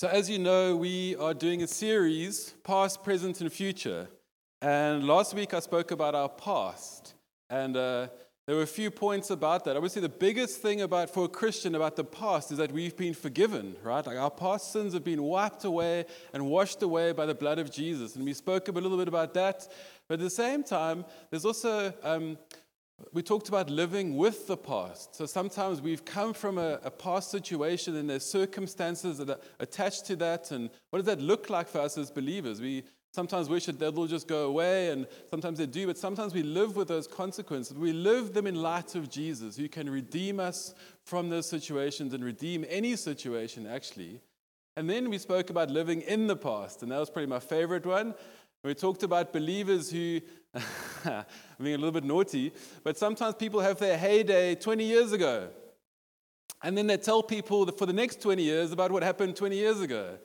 [0.00, 4.08] So, as you know, we are doing a series, Past, Present, and Future.
[4.62, 7.12] And last week I spoke about our past.
[7.50, 8.08] And uh,
[8.46, 9.76] there were a few points about that.
[9.76, 13.12] Obviously, the biggest thing about for a Christian about the past is that we've been
[13.12, 14.06] forgiven, right?
[14.06, 17.70] Like our past sins have been wiped away and washed away by the blood of
[17.70, 18.16] Jesus.
[18.16, 19.68] And we spoke a little bit about that.
[20.08, 22.38] But at the same time, there's also um,
[23.12, 25.14] we talked about living with the past.
[25.14, 30.06] So sometimes we've come from a, a, past situation and there's circumstances that are attached
[30.06, 30.50] to that.
[30.50, 32.60] And what does that look like for us as believers?
[32.60, 36.42] We sometimes wish that they'll just go away, and sometimes they do, but sometimes we
[36.42, 37.76] live with those consequences.
[37.76, 40.74] We live them in light of Jesus, who can redeem us
[41.04, 44.20] from those situations and redeem any situation, actually.
[44.76, 47.84] And then we spoke about living in the past, and that was probably my favorite
[47.84, 48.14] one.
[48.62, 50.20] We talked about believers who,
[51.04, 51.24] I'm
[51.62, 52.52] being a little bit naughty,
[52.84, 55.48] but sometimes people have their heyday 20 years ago.
[56.62, 59.80] And then they tell people for the next 20 years about what happened 20 years
[59.80, 60.18] ago.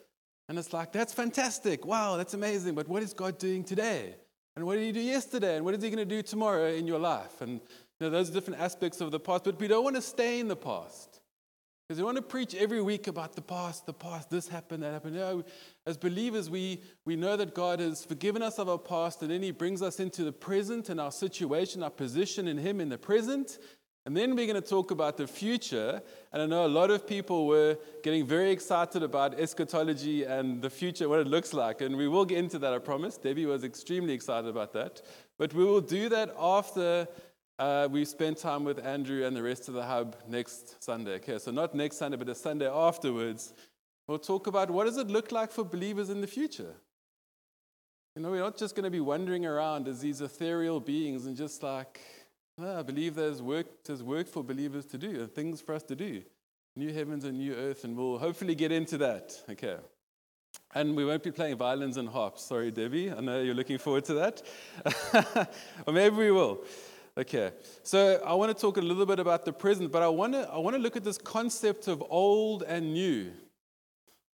[0.48, 1.86] And it's like, that's fantastic.
[1.86, 2.74] Wow, that's amazing.
[2.74, 4.16] But what is God doing today?
[4.54, 5.56] And what did He do yesterday?
[5.56, 7.40] And what is He going to do tomorrow in your life?
[7.40, 7.60] And you
[8.00, 9.44] know, those different aspects of the past.
[9.44, 11.20] But we don't want to stay in the past.
[11.86, 14.92] Because we want to preach every week about the past, the past, this happened, that
[14.92, 15.14] happened.
[15.14, 15.44] Know,
[15.86, 19.40] as believers, we, we know that God has forgiven us of our past, and then
[19.40, 22.98] He brings us into the present and our situation, our position in Him in the
[22.98, 23.60] present.
[24.04, 26.00] And then we're going to talk about the future.
[26.32, 30.70] And I know a lot of people were getting very excited about eschatology and the
[30.70, 31.80] future, what it looks like.
[31.80, 33.16] And we will get into that, I promise.
[33.16, 35.02] Debbie was extremely excited about that.
[35.38, 37.08] But we will do that after
[37.58, 41.14] uh, we spend time with Andrew and the rest of the hub next Sunday.
[41.14, 43.54] Okay, so not next Sunday, but the Sunday afterwards.
[44.06, 46.74] We'll talk about what does it look like for believers in the future.
[48.14, 51.36] You know, we're not just going to be wandering around as these ethereal beings and
[51.36, 52.00] just like,
[52.58, 55.82] oh, I believe there's work, there's work for believers to do, and things for us
[55.84, 56.22] to do.
[56.76, 59.34] New heavens and new earth, and we'll hopefully get into that.
[59.50, 59.76] Okay.
[60.74, 62.42] And we won't be playing violins and harps.
[62.42, 63.10] Sorry, Debbie.
[63.10, 65.48] I know you're looking forward to that.
[65.86, 66.64] or maybe we will.
[67.18, 67.50] Okay,
[67.82, 70.48] so I want to talk a little bit about the present, but I want to,
[70.52, 73.32] I want to look at this concept of old and new.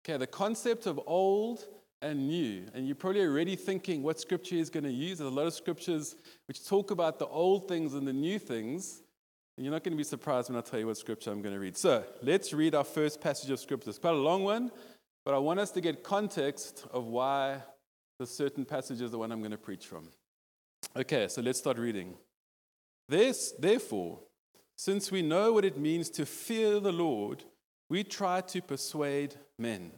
[0.05, 1.65] Okay, the concept of old
[2.01, 2.65] and new.
[2.75, 5.19] And you're probably already thinking what scripture is going to use.
[5.19, 6.17] There's a lot of scriptures
[6.49, 9.03] which talk about the old things and the new things.
[9.57, 11.55] And you're not going to be surprised when I tell you what scripture I'm going
[11.55, 11.77] to read.
[11.77, 13.91] So let's read our first passage of scripture.
[13.91, 14.73] It's quite a long one,
[15.25, 17.59] but I want us to get context of why
[18.19, 20.09] the certain passage is the one I'm going to preach from.
[20.97, 22.15] Okay, so let's start reading.
[23.13, 24.21] This, therefore,
[24.75, 27.45] since we know what it means to fear the Lord,
[27.91, 29.93] we try to persuade men.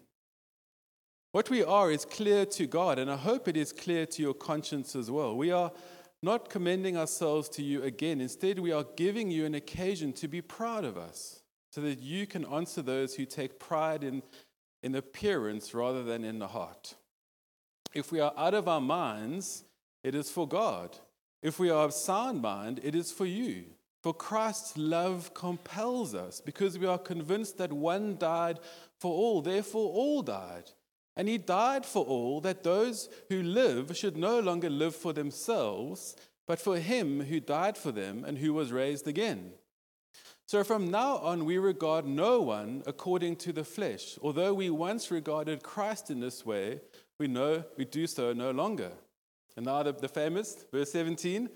[1.30, 4.34] What we are is clear to God, and I hope it is clear to your
[4.34, 5.36] conscience as well.
[5.36, 5.70] We are
[6.24, 8.20] not commending ourselves to you again.
[8.20, 12.26] Instead, we are giving you an occasion to be proud of us, so that you
[12.26, 14.24] can answer those who take pride in,
[14.82, 16.96] in appearance rather than in the heart.
[17.94, 19.62] If we are out of our minds,
[20.02, 20.98] it is for God.
[21.44, 23.66] If we are of sound mind, it is for you.
[24.02, 28.60] For Christ's love compels us because we are convinced that one died
[28.98, 30.70] for all, therefore all died.
[31.16, 36.16] And he died for all that those who live should no longer live for themselves,
[36.48, 39.52] but for him who died for them and who was raised again.
[40.46, 44.18] So from now on, we regard no one according to the flesh.
[44.22, 46.80] Although we once regarded Christ in this way,
[47.18, 48.92] we know we do so no longer.
[49.56, 51.48] And now the, the famous verse 17.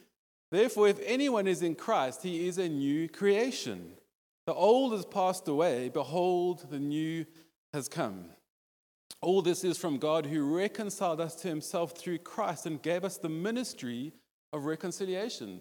[0.50, 3.92] Therefore, if anyone is in Christ, he is a new creation.
[4.47, 5.91] The old has passed away.
[5.91, 7.26] Behold, the new
[7.75, 8.26] has come.
[9.20, 13.19] All this is from God who reconciled us to himself through Christ and gave us
[13.19, 14.12] the ministry
[14.53, 15.60] of reconciliation.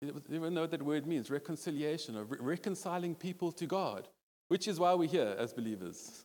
[0.00, 4.06] You even know what that word means reconciliation, of re- reconciling people to God,
[4.48, 6.24] which is why we're here as believers,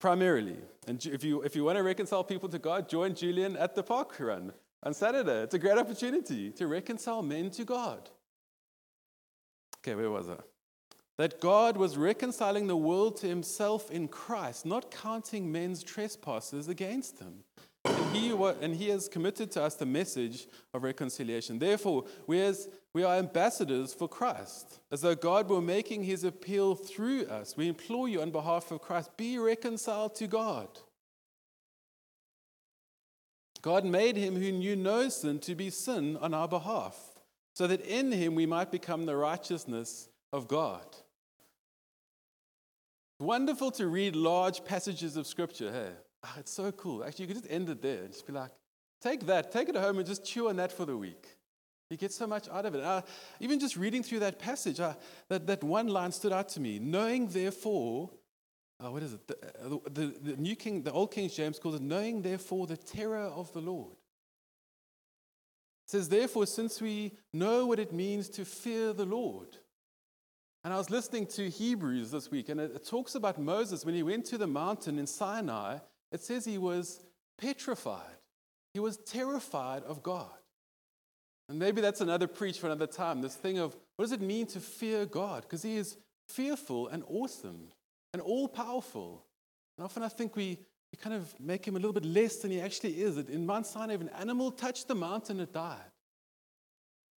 [0.00, 0.56] primarily.
[0.88, 3.84] And if you, if you want to reconcile people to God, join Julian at the
[3.84, 4.52] park run
[4.86, 5.42] on Saturday.
[5.42, 8.08] It's a great opportunity to reconcile men to God.
[9.80, 10.36] Okay, where was I?
[11.18, 17.18] That God was reconciling the world to himself in Christ, not counting men's trespasses against
[17.18, 17.42] them.
[17.84, 21.58] And he, and he has committed to us the message of reconciliation.
[21.58, 26.76] Therefore, we, as, we are ambassadors for Christ, as though God were making his appeal
[26.76, 27.56] through us.
[27.56, 30.68] We implore you on behalf of Christ be reconciled to God.
[33.66, 36.96] God made him who knew no sin to be sin on our behalf,
[37.52, 40.86] so that in him we might become the righteousness of God.
[43.18, 45.72] Wonderful to read large passages of scripture.
[45.72, 45.90] Hey,
[46.22, 47.02] oh, it's so cool.
[47.02, 48.52] Actually, you could just end it there and just be like,
[49.02, 51.26] take that, take it home, and just chew on that for the week.
[51.90, 52.84] You get so much out of it.
[52.84, 53.02] Uh,
[53.40, 54.94] even just reading through that passage, uh,
[55.28, 56.78] that, that one line stood out to me.
[56.78, 58.10] Knowing, therefore,
[58.84, 59.26] uh, what is it?
[59.26, 62.76] The, uh, the, the New King, the Old King James calls it knowing, therefore, the
[62.76, 63.92] terror of the Lord.
[65.86, 69.56] It says, therefore, since we know what it means to fear the Lord.
[70.64, 73.94] And I was listening to Hebrews this week, and it, it talks about Moses when
[73.94, 75.78] he went to the mountain in Sinai.
[76.12, 77.00] It says he was
[77.38, 78.18] petrified,
[78.74, 80.30] he was terrified of God.
[81.48, 84.46] And maybe that's another preach for another time this thing of what does it mean
[84.48, 85.42] to fear God?
[85.42, 85.96] Because he is
[86.26, 87.68] fearful and awesome
[88.16, 89.22] and all powerful.
[89.76, 90.58] And often I think we,
[90.90, 93.18] we kind of make him a little bit less than he actually is.
[93.18, 95.90] In Mount Sinai, if an animal touched the mountain, and it died.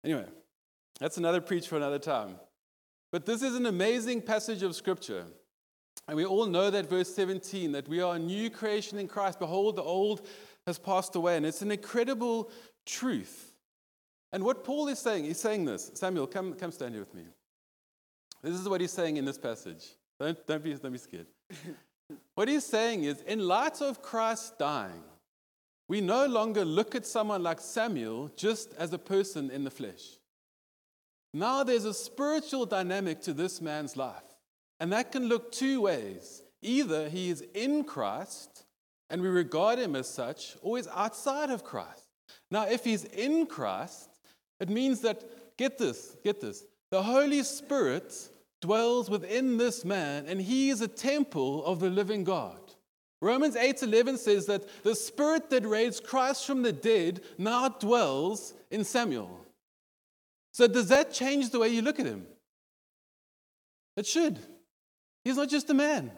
[0.03, 0.25] Anyway,
[0.99, 2.37] that's another preach for another time.
[3.13, 5.27] But this is an amazing passage of Scripture.
[6.09, 9.39] And we all know that verse 17 that we are a new creation in Christ.
[9.39, 10.27] Behold, the old
[10.67, 11.37] has passed away.
[11.37, 12.51] And it's an incredible
[12.87, 13.53] truth.
[14.33, 15.91] And what Paul is saying, he's saying this.
[15.93, 17.25] Samuel, come, come stand here with me.
[18.43, 19.85] This is what he's saying in this passage.
[20.19, 21.27] Don't, don't, be, don't be scared.
[22.35, 25.03] what he's saying is, in light of Christ dying,
[25.89, 30.19] we no longer look at someone like Samuel just as a person in the flesh.
[31.33, 34.23] Now there's a spiritual dynamic to this man's life.
[34.81, 36.43] And that can look two ways.
[36.63, 38.65] Either he is in Christ
[39.11, 42.09] and we regard him as such, or he's outside of Christ.
[42.51, 44.09] Now, if he's in Christ,
[44.59, 48.13] it means that, get this, get this, the Holy Spirit
[48.61, 52.61] dwells within this man and he is a temple of the living God.
[53.21, 58.85] Romans 8:11 says that the spirit that raised Christ from the dead now dwells in
[58.85, 59.47] Samuel.
[60.53, 62.27] So does that change the way you look at him?
[63.97, 64.39] It should.
[65.25, 66.13] He's not just a man.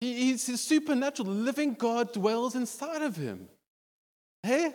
[0.00, 1.28] He, he's supernatural.
[1.28, 3.48] The living God dwells inside of him.
[4.42, 4.74] Hey,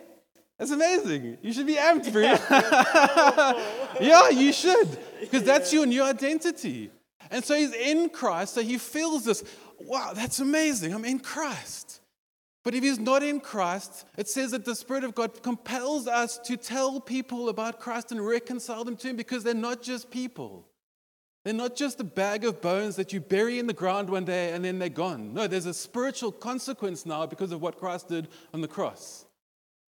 [0.58, 1.38] that's amazing.
[1.42, 2.42] You should be amped it.
[4.02, 4.98] yeah, you should.
[5.20, 6.92] Because that's your new identity.
[7.30, 9.44] And so he's in Christ, so he feels this
[9.80, 10.94] wow, that's amazing.
[10.94, 12.00] I'm in Christ.
[12.64, 16.40] But if he's not in Christ, it says that the Spirit of God compels us
[16.46, 20.68] to tell people about Christ and reconcile them to him because they're not just people.
[21.44, 24.52] They're not just a bag of bones that you bury in the ground one day
[24.52, 25.32] and then they're gone.
[25.36, 29.25] No, there's a spiritual consequence now because of what Christ did on the cross.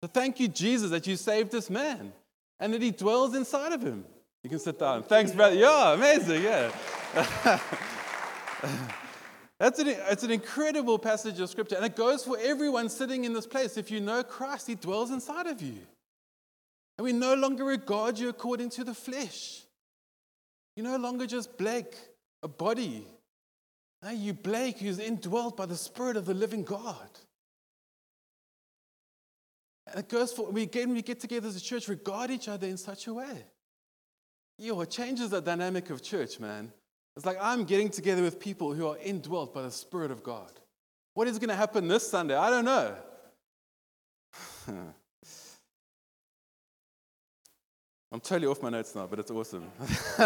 [0.06, 2.14] So thank you, Jesus, that you saved this man
[2.60, 4.06] and that he dwells inside of him.
[4.44, 5.02] You can sit down.
[5.02, 5.56] Thanks, brother.
[5.56, 6.44] Yeah, amazing.
[6.44, 6.72] Yeah.
[9.60, 13.34] That's an, it's an incredible passage of scripture, and it goes for everyone sitting in
[13.34, 13.78] this place.
[13.78, 15.80] If you know Christ, He dwells inside of you.
[17.00, 19.64] And we no longer regard you according to the flesh.
[20.76, 21.96] You're no longer just Blake,
[22.44, 23.08] a body.
[24.04, 27.10] Now you Blake, who's indwelt by the Spirit of the living God.
[29.96, 32.76] It goes for, we, again, we get together as a church, regard each other in
[32.76, 33.46] such a way.
[34.58, 36.74] Yo, it changes the dynamic of church, man.
[37.16, 40.52] It's like I'm getting together with people who are indwelt by the Spirit of God.
[41.14, 42.36] What is going to happen this Sunday?
[42.36, 42.94] I don't know.
[48.12, 49.72] I'm totally off my notes now, but it's awesome.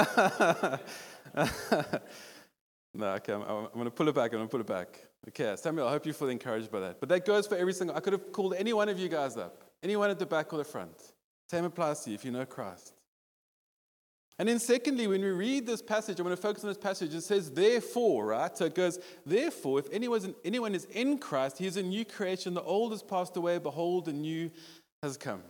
[2.94, 4.32] no, okay, I'm, I'm going to pull it back.
[4.34, 5.09] I'm going to pull it back.
[5.28, 7.00] Okay, Samuel, I hope you feel encouraged by that.
[7.00, 7.96] But that goes for every single.
[7.96, 10.58] I could have called any one of you guys up, anyone at the back or
[10.58, 10.96] the front.
[11.50, 12.94] Same applies to you if you know Christ.
[14.38, 17.14] And then, secondly, when we read this passage, I want to focus on this passage.
[17.14, 18.58] It says, therefore, right?
[18.58, 22.54] So it goes, therefore, if anyone, anyone is in Christ, he is a new creation.
[22.54, 23.58] The old has passed away.
[23.58, 24.50] Behold, the new
[25.04, 25.44] has come.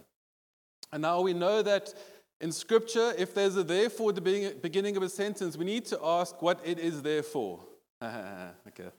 [0.92, 1.94] And now we know that
[2.42, 6.00] in Scripture, if there's a therefore at the beginning of a sentence, we need to
[6.04, 7.60] ask what it is there for.
[8.04, 8.90] okay.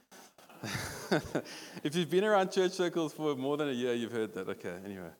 [1.82, 4.48] if you've been around church circles for more than a year, you've heard that.
[4.48, 5.10] Okay, anyway.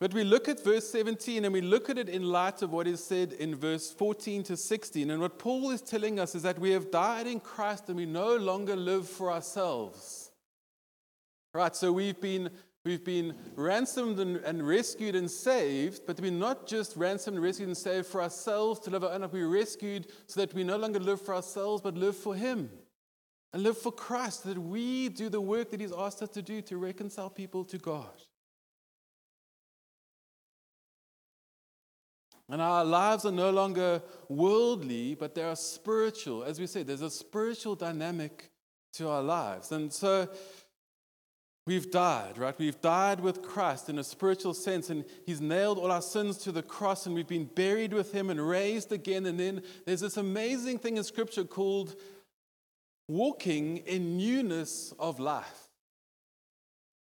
[0.00, 2.86] But we look at verse 17 and we look at it in light of what
[2.86, 5.10] is said in verse 14 to 16.
[5.10, 8.06] And what Paul is telling us is that we have died in Christ and we
[8.06, 10.30] no longer live for ourselves.
[11.52, 12.50] Right, so we've been,
[12.84, 17.76] we've been ransomed and, and rescued and saved, but we're not just ransomed rescued and
[17.76, 19.32] saved for ourselves to live our own life.
[19.32, 22.70] We're rescued so that we no longer live for ourselves, but live for Him
[23.52, 26.60] and live for Christ, that we do the work that He's asked us to do
[26.62, 28.22] to reconcile people to God.
[32.50, 36.44] And our lives are no longer worldly, but they are spiritual.
[36.44, 38.50] As we say, there's a spiritual dynamic
[38.94, 39.70] to our lives.
[39.70, 40.28] And so
[41.66, 42.58] we've died, right?
[42.58, 46.52] We've died with Christ in a spiritual sense, and He's nailed all our sins to
[46.52, 49.26] the cross, and we've been buried with Him and raised again.
[49.26, 51.96] And then there's this amazing thing in Scripture called
[53.08, 55.68] walking in newness of life.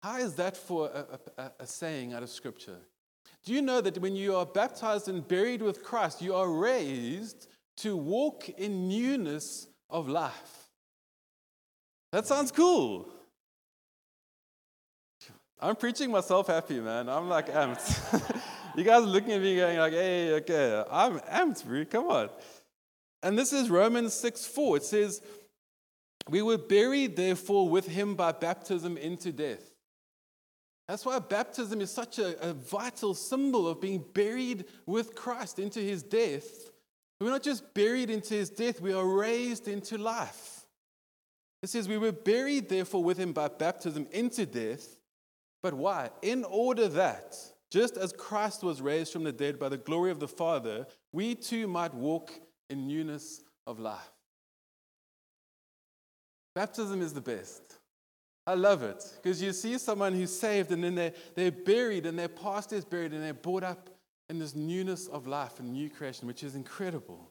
[0.02, 2.78] How is that for a, a, a saying out of Scripture?
[3.44, 7.48] Do you know that when you are baptized and buried with Christ, you are raised
[7.78, 10.68] to walk in newness of life?
[12.12, 13.08] That sounds cool.
[15.60, 17.08] I'm preaching myself happy, man.
[17.08, 18.42] I'm like amped.
[18.76, 21.84] you guys are looking at me going like, hey, okay, I'm amped, bro.
[21.84, 22.30] Come on.
[23.22, 24.78] And this is Romans 6 4.
[24.78, 25.22] It says,
[26.28, 29.72] We were buried, therefore, with him by baptism into death.
[30.86, 35.80] That's why baptism is such a, a vital symbol of being buried with Christ into
[35.80, 36.70] his death.
[37.20, 40.66] We're not just buried into his death, we are raised into life.
[41.62, 44.96] It says, We were buried, therefore, with him by baptism into death
[45.62, 46.10] but why?
[46.22, 47.36] In order that,
[47.70, 51.34] just as Christ was raised from the dead by the glory of the Father, we
[51.34, 52.32] too might walk
[52.68, 54.10] in newness of life.
[56.54, 57.62] Baptism is the best.
[58.46, 62.18] I love it because you see someone who's saved and then they're, they're buried and
[62.18, 63.90] their past is buried and they're brought up
[64.28, 67.30] in this newness of life and new creation, which is incredible.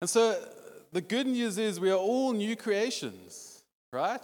[0.00, 0.40] And so
[0.92, 4.22] the good news is we are all new creations, right?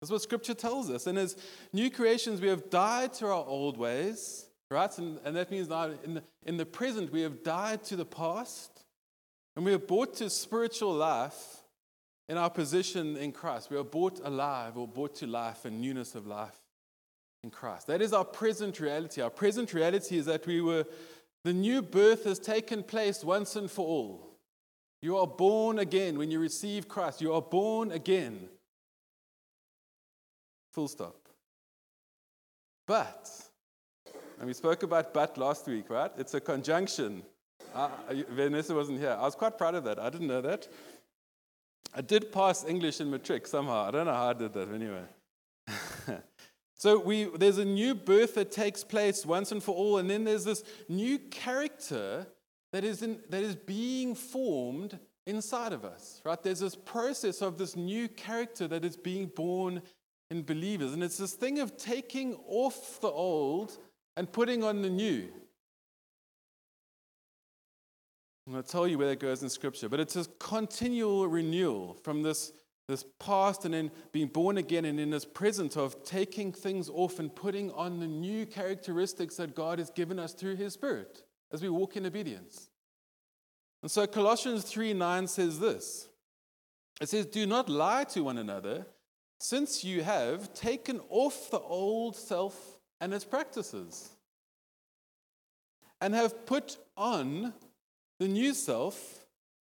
[0.00, 1.06] That's what Scripture tells us.
[1.06, 1.36] And as
[1.72, 4.96] new creations, we have died to our old ways, right?
[4.98, 8.04] And, and that means now in the, in the present, we have died to the
[8.04, 8.82] past,
[9.54, 11.61] and we are brought to spiritual life
[12.28, 13.70] in our position in Christ.
[13.70, 16.60] We are brought alive or brought to life and newness of life
[17.42, 17.88] in Christ.
[17.88, 19.20] That is our present reality.
[19.20, 20.84] Our present reality is that we were,
[21.44, 24.28] the new birth has taken place once and for all.
[25.00, 27.20] You are born again when you receive Christ.
[27.20, 28.48] You are born again.
[30.72, 31.16] Full stop.
[32.86, 33.28] But,
[34.38, 36.10] and we spoke about but last week, right?
[36.16, 37.22] It's a conjunction.
[37.74, 37.88] Uh,
[38.30, 39.16] Vanessa wasn't here.
[39.18, 39.98] I was quite proud of that.
[39.98, 40.68] I didn't know that.
[41.94, 43.86] I did pass English in matric somehow.
[43.86, 45.04] I don't know how I did that anyway.
[46.74, 50.24] so we, there's a new birth that takes place once and for all, and then
[50.24, 52.26] there's this new character
[52.72, 56.42] that is, in, that is being formed inside of us, right?
[56.42, 59.82] There's this process of this new character that is being born
[60.30, 60.94] in believers.
[60.94, 63.76] And it's this thing of taking off the old
[64.16, 65.28] and putting on the new.
[68.46, 71.94] I'm going to tell you where that goes in Scripture, but it's a continual renewal
[72.02, 72.52] from this,
[72.88, 77.20] this past and then being born again and in this present of taking things off
[77.20, 81.22] and putting on the new characteristics that God has given us through His Spirit
[81.52, 82.68] as we walk in obedience.
[83.80, 86.08] And so Colossians 3 9 says this
[87.00, 88.86] it says, Do not lie to one another
[89.38, 94.10] since you have taken off the old self and its practices,
[96.00, 97.52] and have put on
[98.22, 99.26] the new self,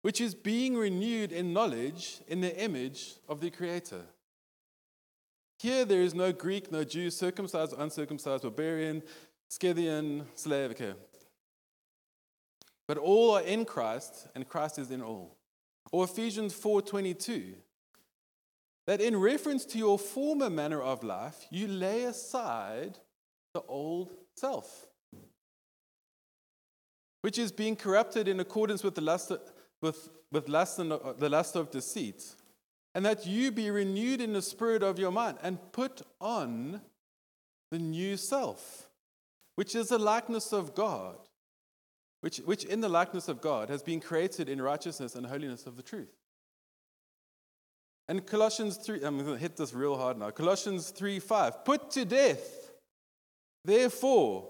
[0.03, 4.03] which is being renewed in knowledge in the image of the Creator.
[5.61, 9.05] Here there is no Greek, no Jew, circumcised, uncircumcised, barbarian,
[9.49, 10.73] Scythian, slave.
[10.73, 10.95] Okay.
[12.89, 15.37] But all are in Christ, and Christ is in all.
[15.93, 17.55] Or Ephesians 4:22
[18.89, 22.99] that in reference to your former manner of life, you lay aside
[23.55, 24.89] the old self,
[27.23, 29.41] which is being corrupted in accordance with the lust of,
[29.81, 32.23] with, with lust and, uh, the lust of deceit,
[32.95, 36.83] and that you be renewed in the spirit of your mind and put on
[37.71, 38.89] the new self,
[39.57, 41.17] which is the likeness of God,
[42.21, 45.77] which, which in the likeness of God has been created in righteousness and holiness of
[45.77, 46.13] the truth.
[48.09, 50.31] And Colossians 3, I'm going to hit this real hard now.
[50.31, 51.65] Colossians 3 5.
[51.65, 52.73] Put to death,
[53.65, 54.49] therefore,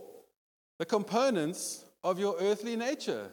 [0.78, 3.30] the components of your earthly nature.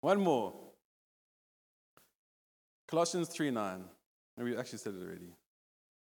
[0.00, 0.54] One more.
[2.88, 3.84] Colossians 3 9.
[4.36, 5.32] And we actually said it already.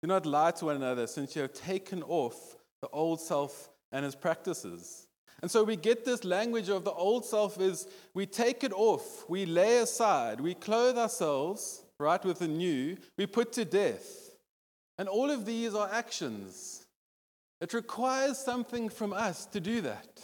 [0.03, 4.05] Do not lie to one another, since you have taken off the old self and
[4.05, 5.07] its practices.
[5.43, 9.29] And so we get this language of the old self is we take it off,
[9.29, 14.31] we lay aside, we clothe ourselves, right, with the new, we put to death.
[14.99, 16.86] And all of these are actions.
[17.61, 20.23] It requires something from us to do that.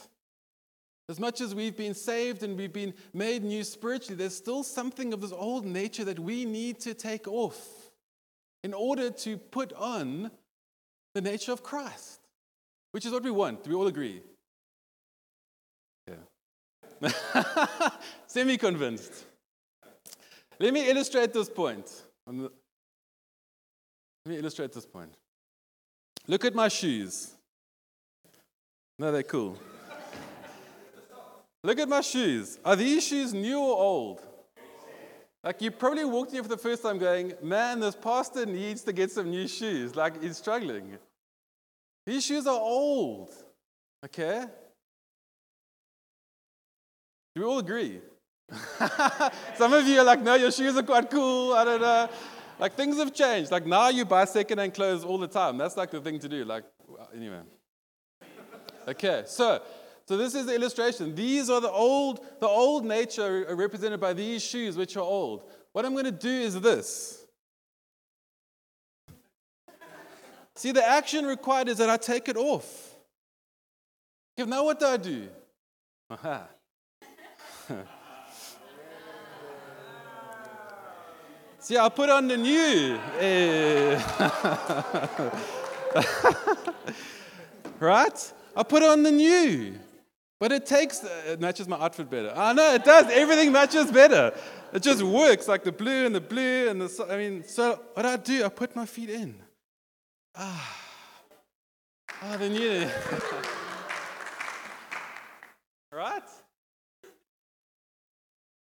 [1.08, 5.12] As much as we've been saved and we've been made new spiritually, there's still something
[5.12, 7.90] of this old nature that we need to take off
[8.62, 10.30] in order to put on
[11.14, 12.20] the nature of Christ,
[12.92, 13.64] which is what we want.
[13.64, 14.22] Do we all agree?
[16.08, 17.10] Yeah.
[18.26, 19.26] Semi convinced.
[20.60, 21.90] Let me illustrate this point.
[22.26, 22.36] Let
[24.26, 25.12] me illustrate this point.
[26.28, 27.34] Look at my shoes.
[28.98, 29.58] No, they're cool.
[31.64, 32.58] Look at my shoes.
[32.64, 34.22] Are these shoes new or old?
[35.44, 38.92] Like you probably walked here for the first time going, man, this pastor needs to
[38.92, 39.96] get some new shoes.
[39.96, 40.98] Like he's struggling.
[42.06, 43.30] These shoes are old.
[44.04, 44.44] Okay?
[47.34, 48.00] Do we all agree?
[49.56, 51.54] Some of you are like, no, your shoes are quite cool.
[51.54, 52.08] I don't know.
[52.62, 53.50] Like things have changed.
[53.50, 55.58] Like now you buy second-hand clothes all the time.
[55.58, 56.44] That's like the thing to do.
[56.44, 56.62] Like
[57.12, 57.40] anyway.
[58.86, 59.60] Okay, so
[60.06, 61.12] so this is the illustration.
[61.12, 65.42] These are the old, the old nature represented by these shoes, which are old.
[65.72, 67.26] What I'm going to do is this.
[70.54, 72.94] See, the action required is that I take it off.
[74.38, 75.28] Now what do I do?
[76.10, 76.46] Aha.
[81.62, 82.98] See, I'll put on the new.
[87.78, 88.32] Right?
[88.56, 89.78] I put on the new.
[90.40, 92.32] But it takes, it matches my outfit better.
[92.34, 93.06] I know it does.
[93.12, 94.34] Everything matches better.
[94.72, 98.06] It just works like the blue and the blue and the, I mean, so what
[98.06, 99.36] I do, I put my feet in.
[100.34, 100.78] Ah.
[102.22, 102.88] Ah, the new.
[105.92, 106.22] right?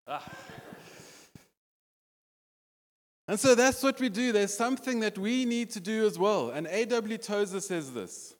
[0.08, 0.24] Ah.
[3.28, 4.32] And so that's what we do.
[4.32, 6.48] There's something that we need to do as well.
[6.48, 7.18] And A.W.
[7.18, 8.34] Tozer says this.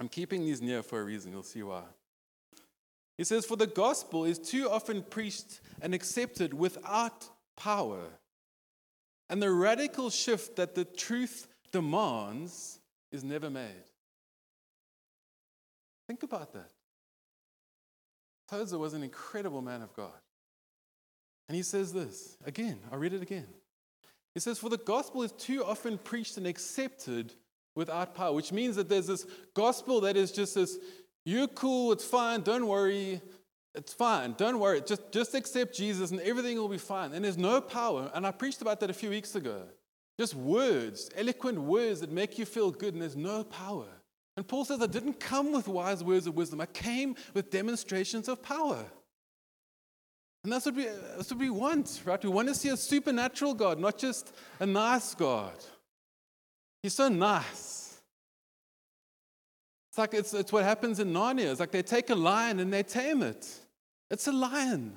[0.00, 1.30] I'm keeping these near for a reason.
[1.30, 1.84] You'll see why.
[3.16, 8.02] He says, For the gospel is too often preached and accepted without power.
[9.30, 12.80] And the radical shift that the truth demands
[13.12, 13.84] is never made.
[16.08, 16.70] Think about that.
[18.50, 20.10] Tozer was an incredible man of God.
[21.48, 23.46] And he says this again, I'll read it again.
[24.34, 27.34] He says, For the gospel is too often preached and accepted
[27.76, 30.78] without power, which means that there's this gospel that is just this
[31.24, 33.20] you're cool, it's fine, don't worry,
[33.74, 37.12] it's fine, don't worry, just, just accept Jesus and everything will be fine.
[37.12, 38.10] And there's no power.
[38.14, 39.62] And I preached about that a few weeks ago.
[40.18, 43.88] Just words, eloquent words that make you feel good, and there's no power.
[44.36, 48.28] And Paul says, I didn't come with wise words of wisdom, I came with demonstrations
[48.28, 48.84] of power.
[50.44, 50.84] And that's what we,
[51.16, 52.22] that's what we want, right?
[52.22, 55.54] We want to see a supernatural God, not just a nice God.
[56.82, 57.98] He's so nice.
[59.90, 61.50] It's like it's, it's what happens in Narnia.
[61.50, 63.48] It's like they take a lion and they tame it.
[64.10, 64.92] It's a lion.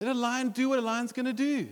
[0.00, 1.68] Let a lion do what a lion's going to do.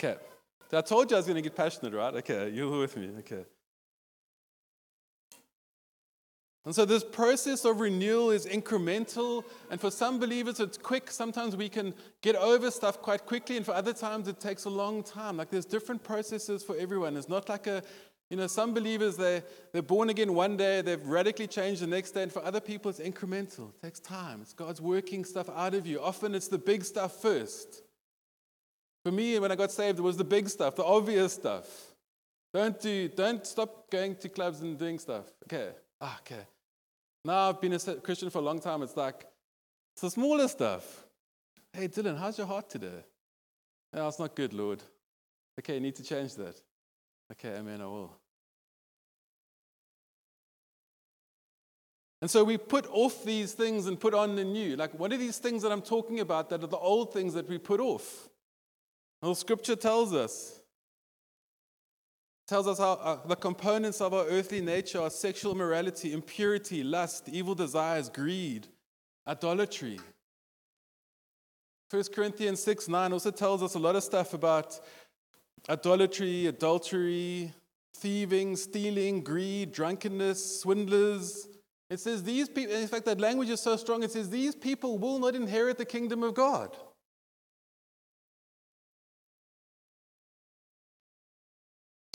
[0.00, 0.18] Okay.
[0.68, 2.14] So I told you I was going to get passionate, right?
[2.14, 3.10] Okay, you were with me.
[3.20, 3.44] Okay.
[6.64, 11.10] And so this process of renewal is incremental, and for some believers it's quick.
[11.10, 14.70] Sometimes we can get over stuff quite quickly, and for other times it takes a
[14.70, 15.36] long time.
[15.36, 17.16] Like there's different processes for everyone.
[17.18, 17.82] It's not like a,
[18.30, 22.12] you know, some believers they they're born again one day, they've radically changed the next
[22.12, 23.68] day, and for other people it's incremental.
[23.68, 24.40] It takes time.
[24.40, 26.00] It's God's working stuff out of you.
[26.00, 27.82] Often it's the big stuff first.
[29.04, 31.66] For me, when I got saved, it was the big stuff, the obvious stuff.
[32.54, 35.26] Don't do, don't stop going to clubs and doing stuff.
[35.44, 35.72] Okay.
[36.00, 36.46] Ah, okay.
[37.24, 38.82] Now I've been a Christian for a long time.
[38.82, 39.26] It's like,
[39.94, 41.04] it's the smaller stuff.
[41.72, 43.04] Hey, Dylan, how's your heart today?
[43.92, 44.82] No, it's not good, Lord.
[45.58, 46.60] Okay, you need to change that.
[47.32, 48.14] Okay, amen, I will.
[52.20, 54.76] And so we put off these things and put on the new.
[54.76, 57.48] Like, what are these things that I'm talking about that are the old things that
[57.48, 58.28] we put off?
[59.22, 60.60] Well, scripture tells us
[62.46, 67.28] tells us how uh, the components of our earthly nature are sexual morality, impurity, lust,
[67.28, 68.66] evil desires, greed,
[69.26, 69.98] idolatry.
[71.90, 74.78] 1 Corinthians 6 9 also tells us a lot of stuff about
[75.68, 77.52] idolatry, adultery,
[77.96, 81.48] thieving, stealing, greed, drunkenness, swindlers.
[81.88, 84.98] It says these people, in fact, that language is so strong, it says these people
[84.98, 86.76] will not inherit the kingdom of God.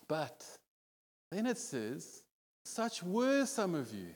[0.10, 0.44] But
[1.32, 2.24] then it says,
[2.66, 4.08] such were some of you.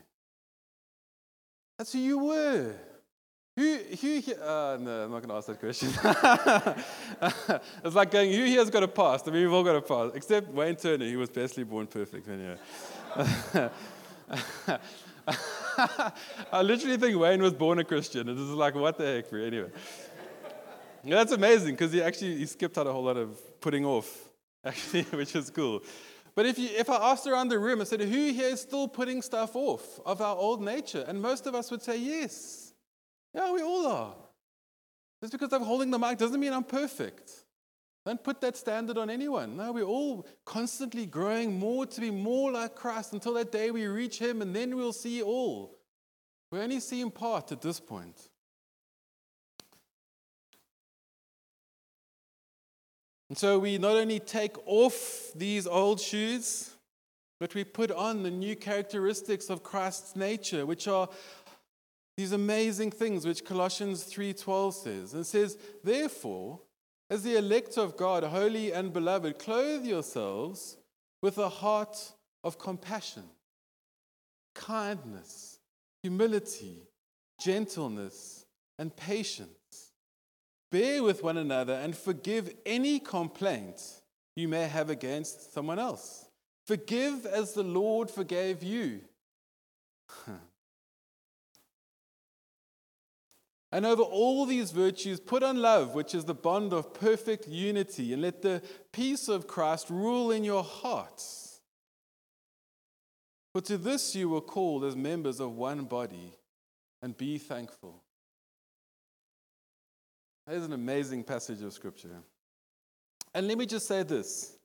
[1.77, 2.75] That's who you were.
[3.56, 5.89] Who, who uh, no, I'm not going to ask that question.
[7.86, 9.27] it's like going, who here has got a past?
[9.27, 11.06] I mean, we've all got a past, except Wayne Turner.
[11.06, 12.27] He was bestly born perfect.
[12.27, 12.58] Anyway.
[16.51, 18.25] I literally think Wayne was born a Christian.
[18.25, 19.69] This is like, what the heck, anyway.
[21.03, 24.22] That's amazing because he actually he skipped out a whole lot of putting off
[24.65, 25.82] actually, which is cool.
[26.36, 28.88] But if, you, if I asked around the room, I said, who here is still
[28.88, 31.06] putting stuff off of our old nature?
[31.08, 32.73] And most of us would say, yes.
[33.36, 34.15] Yeah, we all are.
[35.21, 37.32] Just because I'm holding the mic doesn't mean I'm perfect.
[38.06, 39.56] Don't put that standard on anyone.
[39.56, 43.86] No, we're all constantly growing more to be more like Christ until that day we
[43.86, 45.78] reach Him, and then we'll see all.
[46.52, 48.30] We only see in part at this point.
[53.29, 56.71] And so we not only take off these old shoes,
[57.39, 61.09] but we put on the new characteristics of Christ's nature, which are
[62.15, 65.13] these amazing things which Colossians 3:12 says.
[65.13, 66.62] And says, "Therefore,
[67.09, 70.77] as the elect of God, holy and beloved, clothe yourselves
[71.21, 73.29] with a heart of compassion,
[74.53, 75.59] kindness,
[76.01, 76.88] humility,
[77.39, 78.45] gentleness,
[78.77, 79.62] and patience.
[80.73, 83.79] Bear with one another and forgive any complaint
[84.36, 86.25] you may have against someone else.
[86.65, 89.01] Forgive as the Lord forgave you."
[93.71, 98.13] And over all these virtues, put on love, which is the bond of perfect unity,
[98.13, 101.59] and let the peace of Christ rule in your hearts.
[103.51, 106.33] For to this you were called as members of one body,
[107.01, 108.03] and be thankful.
[110.47, 112.21] That is an amazing passage of Scripture.
[113.34, 114.58] And let me just say this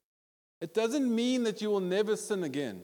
[0.61, 2.83] it doesn't mean that you will never sin again.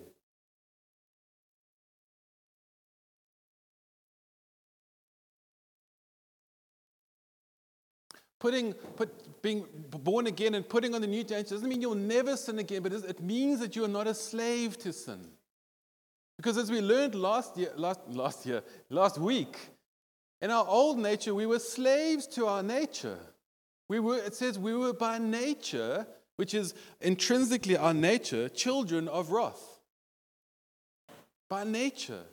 [8.45, 12.37] putting, put, being born again and putting on the new nature doesn't mean you'll never
[12.37, 15.31] sin again, but it means that you are not a slave to sin.
[16.37, 19.57] Because as we learned last year, last, last year, last week,
[20.45, 23.19] in our old nature, we were slaves to our nature.
[23.89, 29.31] We were, it says we were by nature, which is intrinsically our nature, children of
[29.31, 29.81] wrath.
[31.49, 32.25] By nature.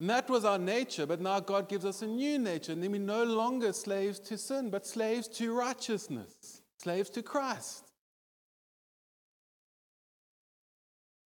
[0.00, 2.72] And that was our nature, but now God gives us a new nature.
[2.72, 7.84] And then we're no longer slaves to sin, but slaves to righteousness, slaves to Christ.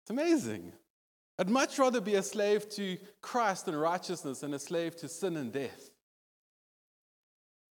[0.03, 0.75] It's amazing.
[1.39, 5.39] I'd much rather be a slave to Christ and righteousness than a slave to sin
[5.39, 5.92] and death.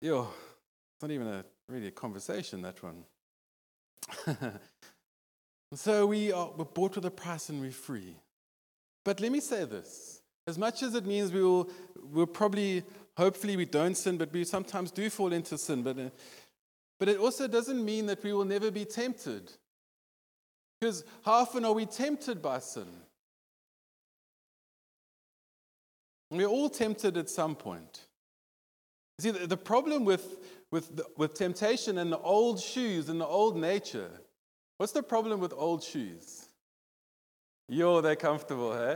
[0.01, 3.03] Yo, it's not even a really a conversation, that one.
[5.73, 8.15] so we are we're bought with a price and we're free.
[9.03, 11.69] But let me say this as much as it means we will
[12.11, 12.83] we'll probably,
[13.17, 15.83] hopefully, we don't sin, but we sometimes do fall into sin.
[15.83, 16.09] But, uh,
[16.99, 19.51] but it also doesn't mean that we will never be tempted.
[20.79, 22.87] Because how often are we tempted by sin?
[26.31, 28.05] We're all tempted at some point.
[29.19, 30.37] See, the, the problem with,
[30.71, 34.09] with, the, with temptation and the old shoes and the old nature,
[34.77, 36.45] what's the problem with old shoes?
[37.67, 38.95] Yo, they're comfortable, eh?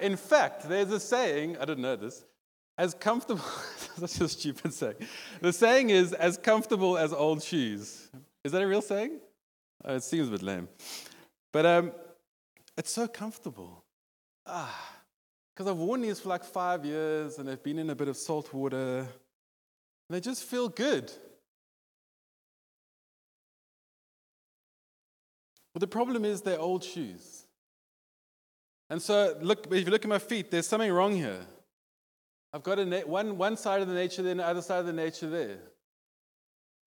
[0.00, 2.24] In fact, there's a saying, I didn't know this,
[2.78, 3.44] as comfortable,
[3.98, 4.96] such a stupid saying.
[5.40, 8.08] The saying is, as comfortable as old shoes.
[8.42, 9.20] Is that a real saying?
[9.84, 10.68] Oh, it seems a bit lame.
[11.52, 11.92] But um,
[12.76, 13.84] it's so comfortable.
[14.46, 14.94] Ah,
[15.54, 18.16] because I've worn these for like five years and they've been in a bit of
[18.16, 19.06] salt water.
[20.10, 21.10] They just feel good.
[25.72, 27.44] But the problem is they're old shoes.
[28.90, 31.40] And so, look, if you look at my feet, there's something wrong here.
[32.52, 34.78] I've got a na- one, one side of the nature there and the other side
[34.78, 35.58] of the nature there.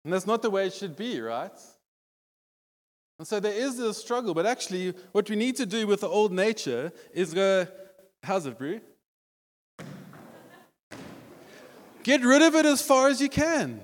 [0.04, 1.52] And that's not the way it should be, right?
[3.17, 6.08] And so there is a struggle, but actually, what we need to do with the
[6.08, 7.65] old nature is go,
[8.22, 8.80] how's it, Brew?
[12.08, 13.82] Get rid of it as far as you can.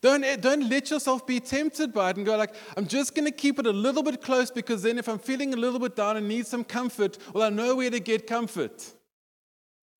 [0.00, 3.30] Don't, don't let yourself be tempted by it and go like, I'm just going to
[3.30, 6.16] keep it a little bit close because then if I'm feeling a little bit down
[6.16, 8.90] and need some comfort, well, I know where to get comfort.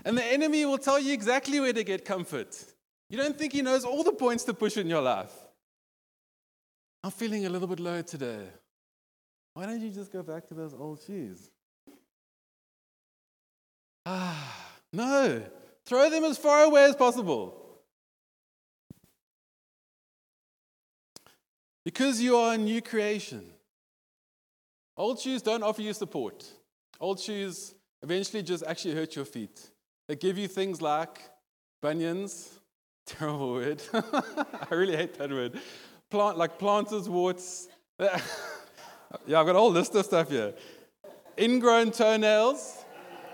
[0.07, 2.65] And the enemy will tell you exactly where to get comfort.
[3.11, 5.35] You don't think he knows all the points to push in your life.
[7.03, 8.41] I'm feeling a little bit low today.
[9.53, 11.51] Why don't you just go back to those old shoes?
[14.07, 15.43] Ah, no.
[15.87, 17.61] Throw them as far away as possible.
[21.85, 23.45] Because you are a new creation.
[24.97, 26.45] Old shoes don't offer you support.
[26.99, 29.71] Old shoes eventually just actually hurt your feet.
[30.09, 31.21] They give you things like
[31.83, 32.59] bunions,
[33.07, 33.83] terrible word.
[33.93, 35.61] I really hate that word.
[36.11, 37.69] Plant like planters warts.
[38.01, 38.21] yeah,
[39.41, 40.55] I've got a whole list of stuff here.
[41.39, 42.84] Ingrown toenails.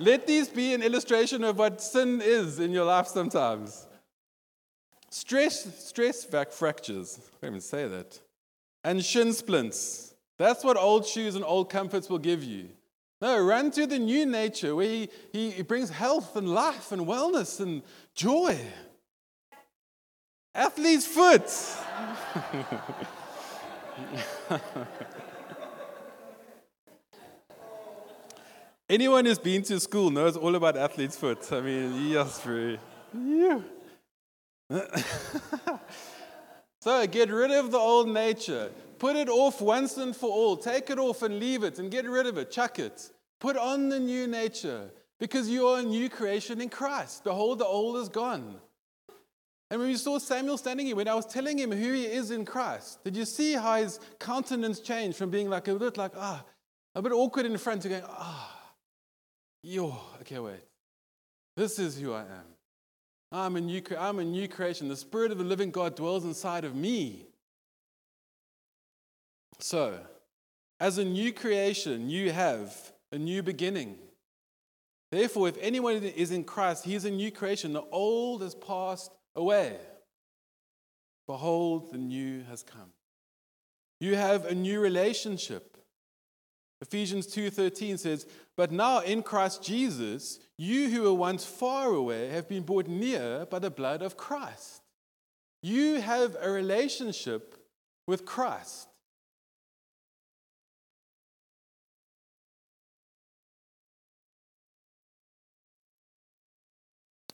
[0.00, 3.86] Let these be an illustration of what sin is in your life sometimes.
[5.10, 7.18] Stress, stress back fractures.
[7.18, 8.18] I can't even say that
[8.84, 10.14] and shin splints.
[10.38, 12.70] That's what old shoes and old comforts will give you.
[13.20, 17.02] No, run to the new nature where he, he, he brings health and life and
[17.02, 17.82] wellness and
[18.14, 18.58] joy.
[20.54, 21.44] Athlete's foot.
[28.90, 31.52] Anyone who's been to school knows all about athlete's foot.
[31.52, 32.80] I mean, yes, very.
[33.14, 33.60] Yeah.
[36.82, 38.70] So get rid of the old nature.
[38.98, 40.56] Put it off once and for all.
[40.56, 42.50] Take it off and leave it and get rid of it.
[42.50, 43.10] Chuck it.
[43.38, 44.90] Put on the new nature.
[45.18, 47.22] Because you are a new creation in Christ.
[47.24, 48.56] Behold, the old is gone.
[49.70, 52.30] And when you saw Samuel standing here, when I was telling him who he is
[52.30, 56.12] in Christ, did you see how his countenance changed from being like a bit like,
[56.16, 56.42] ah,
[56.94, 58.59] a bit awkward in front to going, ah,
[59.62, 60.64] yo, okay, wait.
[61.56, 62.44] This is who I am.
[63.32, 64.88] I'm a, new, I'm a new creation.
[64.88, 67.26] The Spirit of the living God dwells inside of me.
[69.58, 69.98] So,
[70.80, 72.74] as a new creation, you have
[73.12, 73.96] a new beginning.
[75.12, 77.72] Therefore, if anyone is in Christ, he is a new creation.
[77.72, 79.76] The old has passed away.
[81.26, 82.92] Behold, the new has come.
[84.00, 85.69] You have a new relationship.
[86.80, 92.48] Ephesians 2:13 says, "But now in Christ Jesus, you who were once far away have
[92.48, 94.82] been brought near by the blood of Christ."
[95.62, 97.56] You have a relationship
[98.06, 98.88] with Christ.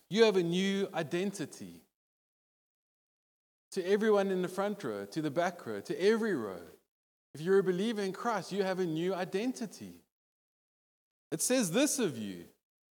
[0.08, 1.82] You have a new identity.
[3.72, 6.75] To everyone in the front row, to the back row, to every row.
[7.36, 9.92] If you're a believer in Christ, you have a new identity.
[11.30, 12.44] It says this of you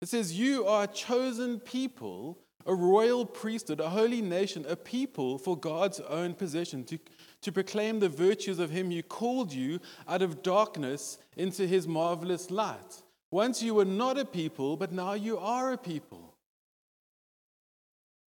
[0.00, 5.36] it says, You are a chosen people, a royal priesthood, a holy nation, a people
[5.36, 6.98] for God's own possession, to,
[7.42, 12.50] to proclaim the virtues of Him who called you out of darkness into His marvelous
[12.50, 13.02] light.
[13.30, 16.19] Once you were not a people, but now you are a people.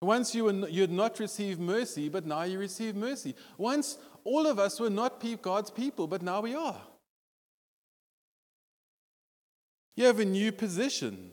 [0.04, 3.36] Once you, were, you had not received mercy, but now you receive mercy.
[3.58, 6.82] Once all of us were not God's people, but now we are.
[9.96, 11.32] You have a new position.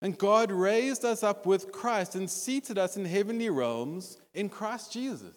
[0.00, 4.92] And God raised us up with Christ and seated us in heavenly realms in Christ
[4.92, 5.36] Jesus.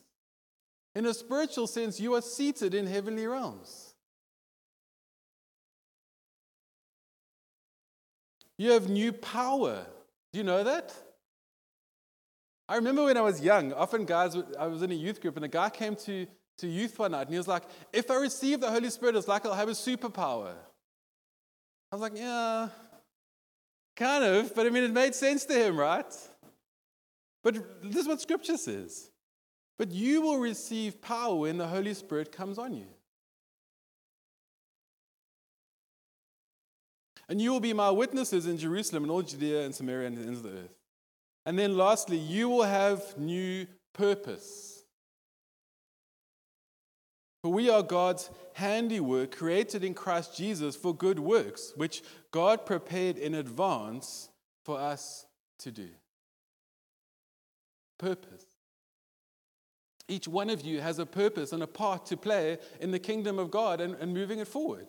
[0.96, 3.94] In a spiritual sense, you are seated in heavenly realms.
[8.58, 9.86] You have new power.
[10.32, 10.96] Do you know that?
[12.68, 15.46] I remember when I was young, often guys, I was in a youth group, and
[15.46, 16.26] a guy came to,
[16.58, 19.28] to youth one night, and he was like, If I receive the Holy Spirit, it's
[19.28, 20.54] like I'll have a superpower.
[21.92, 22.70] I was like, Yeah,
[23.96, 26.12] kind of, but I mean, it made sense to him, right?
[27.44, 29.12] But this is what Scripture says.
[29.78, 32.88] But you will receive power when the Holy Spirit comes on you.
[37.28, 40.22] And you will be my witnesses in Jerusalem and all Judea and Samaria and the
[40.22, 40.85] ends of the earth.
[41.46, 44.84] And then lastly, you will have new purpose.
[47.44, 53.18] For we are God's handiwork, created in Christ Jesus for good works, which God prepared
[53.18, 54.30] in advance
[54.64, 55.28] for us
[55.60, 55.90] to do.
[58.00, 58.46] Purpose.
[60.08, 63.38] Each one of you has a purpose and a part to play in the kingdom
[63.38, 64.88] of God and, and moving it forward.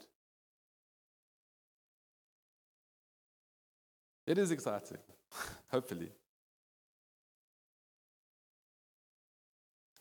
[4.27, 4.99] It is exciting,
[5.71, 6.11] hopefully.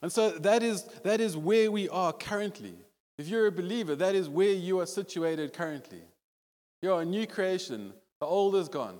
[0.01, 2.75] And so that is, that is where we are currently.
[3.17, 6.01] If you're a believer, that is where you are situated currently.
[6.81, 8.97] You're a new creation, the old is gone.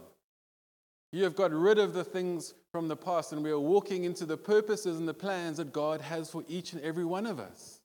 [1.12, 4.26] You have got rid of the things from the past, and we are walking into
[4.26, 7.80] the purposes and the plans that God has for each and every one of us.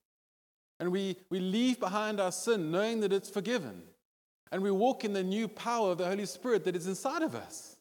[0.79, 3.83] And we, we leave behind our sin knowing that it's forgiven.
[4.51, 7.35] And we walk in the new power of the Holy Spirit that is inside of
[7.35, 7.77] us.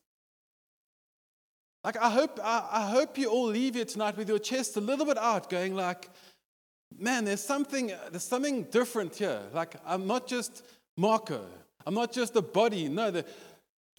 [1.83, 4.81] Like, I hope, I, I hope you all leave here tonight with your chest a
[4.81, 6.11] little bit out, going like,
[6.99, 9.41] man, there's something, there's something different here.
[9.55, 10.63] Like, I'm not just
[10.97, 11.45] Marco.
[11.87, 12.89] I'm not just a body.
[12.89, 13.25] No, the,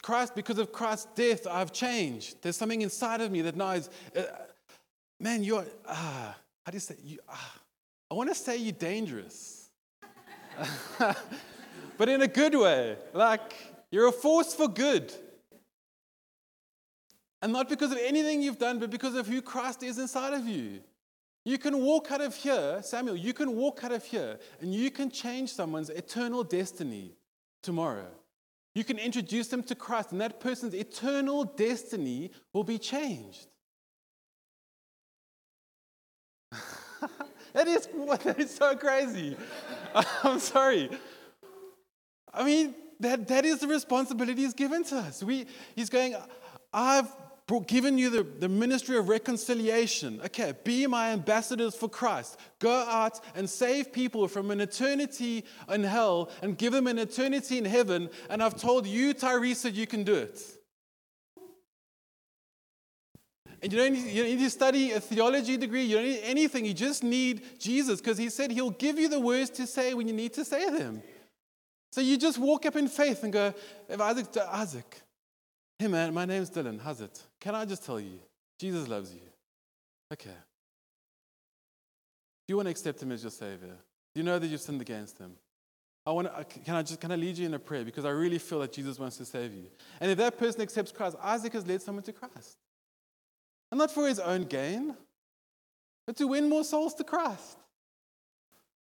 [0.03, 2.41] Christ, because of Christ's death, I've changed.
[2.41, 4.23] There's something inside of me that now is, uh,
[5.19, 7.53] man, you're, ah, how do you say, you, ah,
[8.11, 9.69] I want to say you're dangerous.
[11.97, 12.97] but in a good way.
[13.13, 13.53] Like,
[13.91, 15.11] you're a force for good.
[17.41, 20.47] And not because of anything you've done, but because of who Christ is inside of
[20.47, 20.81] you.
[21.43, 24.91] You can walk out of here, Samuel, you can walk out of here and you
[24.91, 27.15] can change someone's eternal destiny
[27.63, 28.07] tomorrow.
[28.75, 33.47] You can introduce them to Christ, and that person's eternal destiny will be changed.
[37.53, 37.89] that, is,
[38.23, 39.35] that is so crazy.
[40.23, 40.89] I'm sorry.
[42.33, 45.21] I mean, that, that is the responsibility he's given to us.
[45.21, 46.15] We, he's going,
[46.73, 47.11] I've
[47.59, 50.21] given you the, the ministry of reconciliation.
[50.25, 52.39] Okay, be my ambassadors for Christ.
[52.59, 57.57] Go out and save people from an eternity in hell and give them an eternity
[57.57, 58.09] in heaven.
[58.29, 60.39] And I've told you, Tyrese, you can do it.
[63.61, 66.21] And you don't, need, you don't need to study a theology degree, you don't need
[66.23, 66.65] anything.
[66.65, 70.07] You just need Jesus because he said he'll give you the words to say when
[70.07, 71.03] you need to say them.
[71.91, 73.53] So you just walk up in faith and go,
[73.99, 75.01] Isaac, Isaac,
[75.81, 76.79] Hey man, my name's Dylan.
[76.79, 77.19] How's it?
[77.39, 78.19] Can I just tell you,
[78.59, 79.21] Jesus loves you.
[80.13, 80.29] Okay.
[80.29, 80.35] Do
[82.49, 83.75] you want to accept him as your savior?
[84.13, 85.31] Do you know that you've sinned against him?
[86.05, 88.11] I want to, can I just can I lead you in a prayer because I
[88.11, 89.71] really feel that Jesus wants to save you.
[89.99, 92.57] And if that person accepts Christ, Isaac has led someone to Christ,
[93.71, 94.95] and not for his own gain,
[96.05, 97.57] but to win more souls to Christ.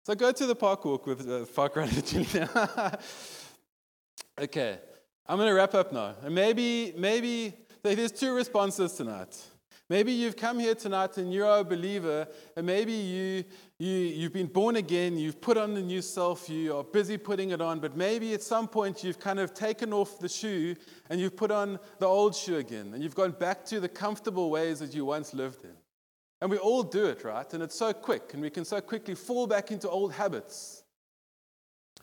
[0.06, 3.00] So go to the park walk with uh, park run Julia.
[4.42, 4.80] okay,
[5.30, 9.40] I'm going to wrap up now, and maybe maybe there's two responses tonight.
[9.88, 13.44] Maybe you've come here tonight and you're a believer, and maybe you,
[13.78, 17.52] you, you've been born again, you've put on the new self, you are busy putting
[17.52, 20.76] it on, but maybe at some point you've kind of taken off the shoe
[21.12, 24.50] and you've put on the old shoe again, and you've gone back to the comfortable
[24.50, 25.76] ways that you once lived in.
[26.42, 27.54] And we all do it, right?
[27.54, 30.84] And it's so quick, and we can so quickly fall back into old habits.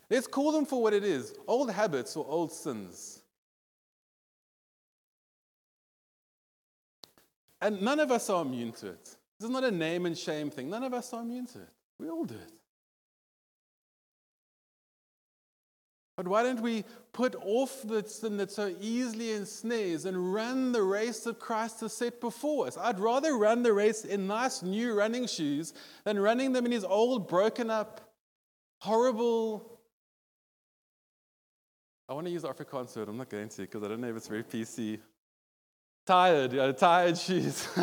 [0.09, 3.16] Let's call them for what it is old habits or old sins.
[7.61, 9.03] And none of us are immune to it.
[9.39, 10.69] This is not a name and shame thing.
[10.69, 11.69] None of us are immune to it.
[11.99, 12.53] We all do it.
[16.17, 20.81] But why don't we put off the sin that so easily ensnares and run the
[20.81, 22.75] race that Christ has set before us?
[22.75, 26.83] I'd rather run the race in nice new running shoes than running them in his
[26.83, 28.01] old, broken up,
[28.81, 29.79] horrible.
[32.09, 33.09] I want to use Afrikaans word.
[33.09, 34.99] I'm not going to because I don't know if it's very PC.
[36.07, 37.67] Tired, yeah, tired shoes.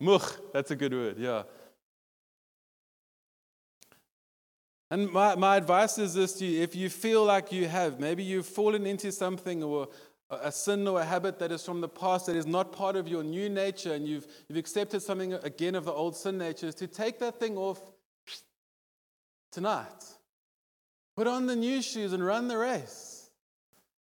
[0.00, 1.42] Much, that's a good word, yeah.
[4.90, 8.22] And my, my advice is this to you if you feel like you have, maybe
[8.22, 9.88] you've fallen into something or
[10.30, 13.06] a sin or a habit that is from the past that is not part of
[13.06, 16.74] your new nature and you've, you've accepted something again of the old sin nature, is
[16.76, 17.80] to take that thing off
[19.52, 20.04] tonight.
[21.14, 23.13] Put on the new shoes and run the race.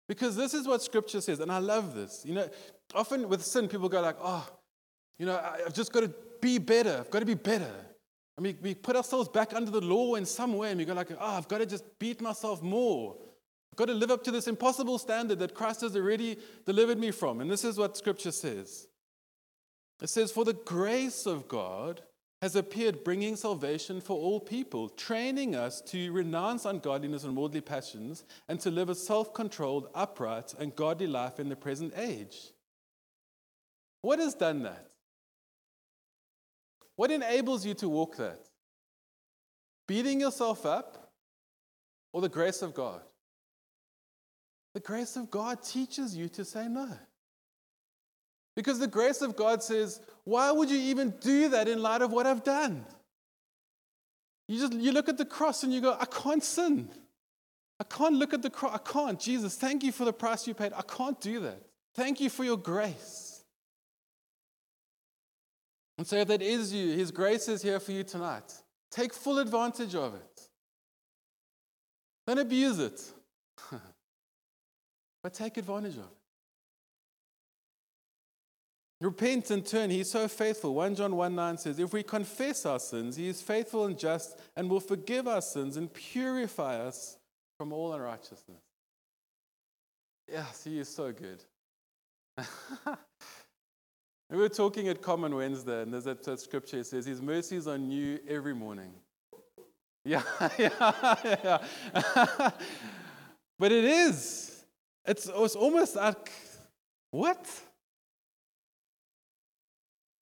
[0.07, 2.23] Because this is what scripture says, and I love this.
[2.25, 2.49] You know,
[2.93, 4.47] often with sin, people go like, oh,
[5.17, 6.97] you know, I've just got to be better.
[6.99, 7.71] I've got to be better.
[8.37, 10.93] I mean, we put ourselves back under the law in some way, and we go
[10.93, 13.15] like, oh, I've got to just beat myself more.
[13.71, 17.11] I've got to live up to this impossible standard that Christ has already delivered me
[17.11, 17.41] from.
[17.41, 18.87] And this is what scripture says.
[20.01, 22.01] It says, For the grace of God
[22.43, 28.25] has appeared, bringing salvation for all people, training us to renounce ungodliness and worldly passions
[28.49, 32.51] and to live a self controlled, upright, and godly life in the present age.
[34.01, 34.89] What has done that?
[36.97, 38.41] What enables you to walk that?
[39.87, 41.13] Beating yourself up
[42.11, 43.03] or the grace of God?
[44.73, 46.89] The grace of God teaches you to say no.
[48.55, 52.11] Because the grace of God says, why would you even do that in light of
[52.11, 52.85] what I've done?
[54.47, 56.89] You just you look at the cross and you go, I can't sin.
[57.79, 58.75] I can't look at the cross.
[58.75, 59.19] I can't.
[59.19, 60.73] Jesus, thank you for the price you paid.
[60.73, 61.61] I can't do that.
[61.95, 63.43] Thank you for your grace.
[65.97, 68.53] And so if that is you, his grace is here for you tonight.
[68.91, 70.49] Take full advantage of it.
[72.27, 73.01] Don't abuse it.
[75.23, 76.22] but take advantage of it.
[79.03, 79.89] Repent and turn.
[79.89, 80.73] He's so faithful.
[80.75, 84.39] 1 John 1 9 says, If we confess our sins, he is faithful and just
[84.55, 87.17] and will forgive our sins and purify us
[87.57, 88.61] from all unrighteousness.
[90.31, 91.43] Yes, he is so good.
[94.29, 97.67] we were talking at Common Wednesday, and there's that, that scripture that says, His mercies
[97.67, 98.93] are new every morning.
[100.05, 100.21] Yeah,
[100.59, 101.57] yeah,
[101.93, 102.51] yeah.
[103.59, 104.63] but it is.
[105.05, 106.31] It's, it's almost like,
[107.11, 107.45] what?